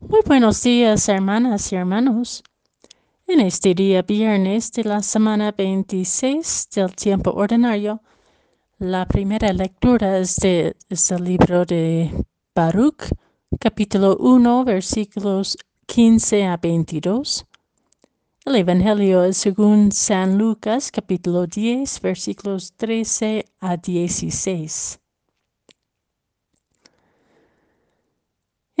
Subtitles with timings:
[0.00, 2.42] Muy buenos días, hermanas y hermanos.
[3.26, 8.00] En este día viernes de la semana 26 del tiempo ordinario,
[8.78, 12.10] la primera lectura es, de, del libro de
[12.54, 13.12] Baruch,
[13.60, 17.44] capítulo 1, versículos 15 a 22.
[18.46, 24.98] El Evangelio es según San Lucas, capítulo 10, versículos 13 a 16.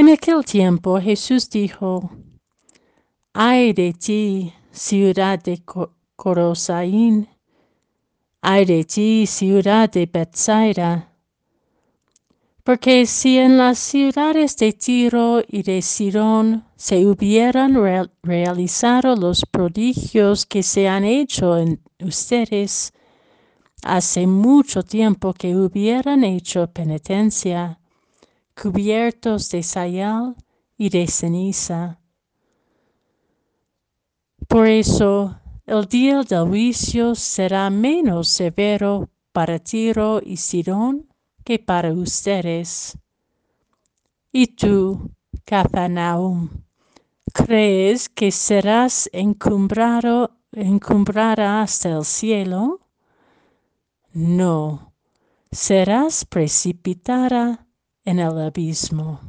[0.00, 2.10] En aquel tiempo Jesús dijo,
[3.34, 5.62] Ay de ti, ciudad de
[6.16, 7.28] Corosaín,
[8.40, 11.12] ay de ti, ciudad de Bethsaida,
[12.64, 17.74] porque si en las ciudades de Tiro y de Sidón se hubieran
[18.22, 22.94] realizado los prodigios que se han hecho en ustedes,
[23.82, 27.79] hace mucho tiempo que hubieran hecho penitencia
[28.60, 30.36] cubiertos de sayal
[30.76, 31.98] y de ceniza.
[34.48, 41.08] Por eso el día del juicio será menos severo para Tiro y Sidón
[41.42, 42.98] que para ustedes.
[44.30, 45.10] Y tú,
[45.44, 46.50] Capernaum,
[47.32, 52.80] ¿crees que serás encumbrado, encumbrada hasta el cielo?
[54.12, 54.92] No,
[55.50, 57.66] serás precipitada
[58.04, 59.20] en el abismo.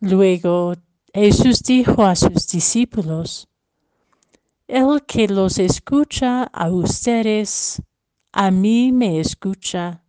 [0.00, 0.74] Luego
[1.12, 3.48] Jesús dijo a sus discípulos,
[4.66, 7.82] El que los escucha a ustedes,
[8.32, 10.04] a mí me escucha.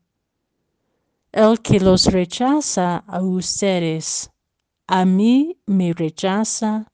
[1.32, 4.32] El que los rechaza a ustedes,
[4.88, 6.92] a mí me rechaza,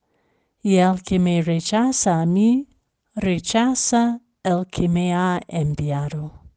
[0.62, 2.68] y el que me rechaza a mí,
[3.14, 6.47] rechaza el que me ha enviado.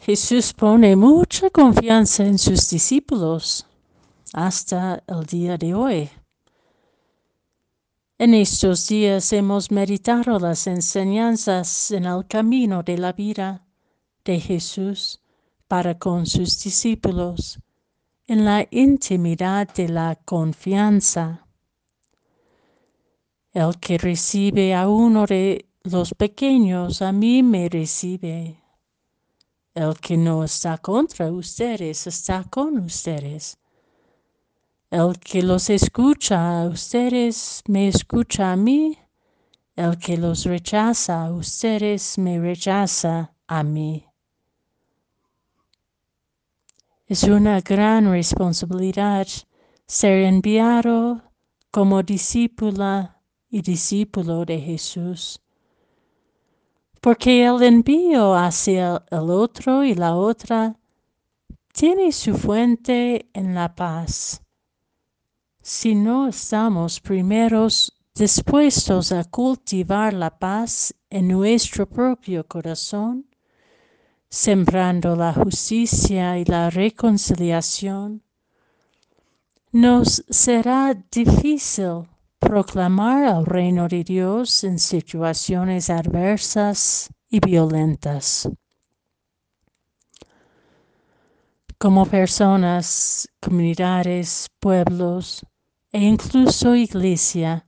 [0.00, 3.66] Jesús pone mucha confianza en sus discípulos
[4.32, 6.10] hasta el día de hoy.
[8.18, 13.66] En estos días hemos meditado las enseñanzas en el camino de la vida
[14.24, 15.20] de Jesús
[15.68, 17.58] para con sus discípulos,
[18.26, 21.46] en la intimidad de la confianza.
[23.52, 28.65] El que recibe a uno de los pequeños, a mí me recibe.
[29.76, 33.58] El que no está contra ustedes está con ustedes.
[34.90, 38.98] El que los escucha a ustedes me escucha a mí.
[39.74, 44.06] El que los rechaza a ustedes me rechaza a mí.
[47.06, 49.28] Es una gran responsabilidad
[49.86, 51.22] ser enviado
[51.70, 53.20] como discípula
[53.50, 55.42] y discípulo de Jesús
[57.06, 60.74] porque el envío hacia el otro y la otra
[61.72, 64.42] tiene su fuente en la paz.
[65.62, 73.24] Si no estamos primeros dispuestos a cultivar la paz en nuestro propio corazón,
[74.28, 78.20] sembrando la justicia y la reconciliación,
[79.70, 82.08] nos será difícil
[82.46, 88.48] proclamar el reino de Dios en situaciones adversas y violentas.
[91.76, 95.44] Como personas, comunidades, pueblos
[95.90, 97.66] e incluso iglesia,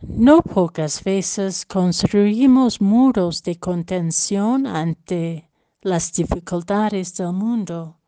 [0.00, 5.50] no pocas veces construimos muros de contención ante
[5.80, 7.98] las dificultades del mundo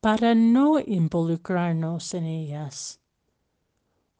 [0.00, 3.00] para no involucrarnos en ellas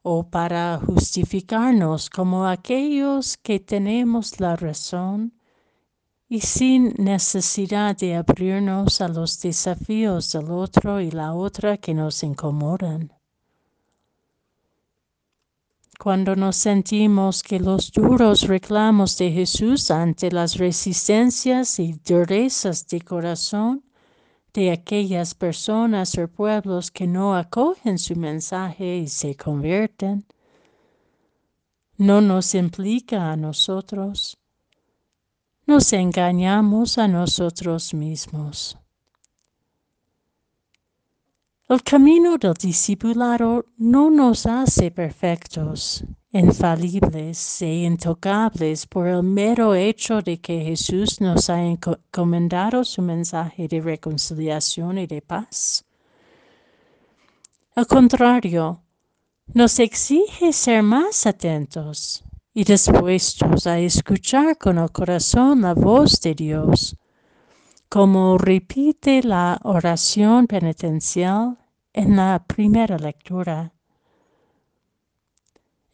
[0.09, 5.33] o para justificarnos como aquellos que tenemos la razón
[6.29, 12.23] y sin necesidad de abrirnos a los desafíos del otro y la otra que nos
[12.23, 13.13] incomodan.
[15.99, 23.01] Cuando nos sentimos que los duros reclamos de Jesús ante las resistencias y durezas de
[23.01, 23.86] corazón
[24.57, 30.25] de aquellas personas o pueblos que no acogen su mensaje y se convierten.
[31.99, 34.39] No nos implica a nosotros.
[35.67, 38.79] Nos engañamos a nosotros mismos.
[41.69, 46.05] El camino del discipulado no nos hace perfectos,
[46.39, 53.69] infalibles e intocables por el mero hecho de que Jesús nos ha encomendado su mensaje
[53.69, 55.85] de reconciliación y de paz.
[57.75, 58.83] Al contrario,
[59.53, 66.35] nos exige ser más atentos y dispuestos a escuchar con el corazón la voz de
[66.35, 66.97] Dios,
[67.89, 71.59] como repite la oración penitencial
[71.93, 73.76] en la primera lectura.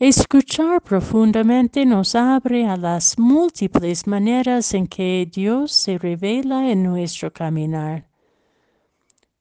[0.05, 7.33] Escuchar profundamente nos abre a las múltiples maneras en que Dios se revela en nuestro
[7.33, 8.09] caminar.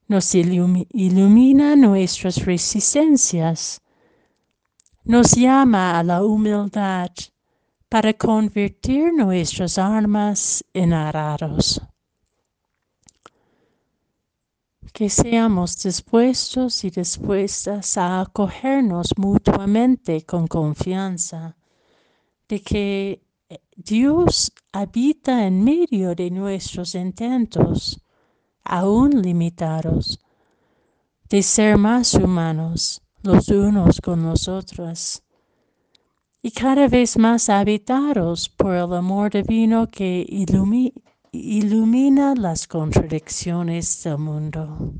[0.07, 3.81] Nos ilumina nuestras resistencias.
[5.03, 7.09] Nos llama a la humildad
[7.89, 11.81] para convertir nuestras armas en arados
[14.94, 21.56] que seamos dispuestos y dispuestas a acogernos mutuamente con confianza
[22.50, 23.22] de que
[23.75, 28.01] Dios habita en medio de nuestros intentos,
[28.63, 30.19] aún limitados,
[31.30, 35.24] de ser más humanos los unos con los otros
[36.42, 44.18] y cada vez más habitados por el amor divino que ilumina ilumina las contradicciones del
[44.18, 44.94] mundo.